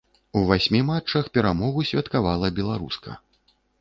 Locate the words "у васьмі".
0.31-0.79